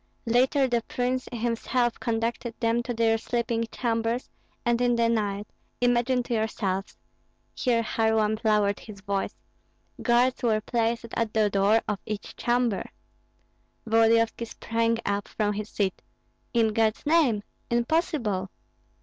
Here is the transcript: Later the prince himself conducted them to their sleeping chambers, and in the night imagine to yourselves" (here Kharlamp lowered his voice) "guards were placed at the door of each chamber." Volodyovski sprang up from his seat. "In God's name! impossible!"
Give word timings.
Later 0.25 0.67
the 0.67 0.81
prince 0.87 1.29
himself 1.31 1.99
conducted 1.99 2.59
them 2.59 2.81
to 2.81 2.91
their 2.95 3.19
sleeping 3.19 3.67
chambers, 3.71 4.31
and 4.65 4.81
in 4.81 4.95
the 4.95 5.07
night 5.07 5.45
imagine 5.79 6.23
to 6.23 6.33
yourselves" 6.33 6.97
(here 7.53 7.83
Kharlamp 7.83 8.43
lowered 8.43 8.79
his 8.79 9.01
voice) 9.01 9.35
"guards 10.01 10.41
were 10.41 10.59
placed 10.59 11.05
at 11.13 11.35
the 11.35 11.51
door 11.51 11.81
of 11.87 11.99
each 12.07 12.35
chamber." 12.35 12.89
Volodyovski 13.85 14.45
sprang 14.47 14.97
up 15.05 15.27
from 15.27 15.53
his 15.53 15.69
seat. 15.69 16.01
"In 16.51 16.69
God's 16.73 17.05
name! 17.05 17.43
impossible!" 17.69 18.49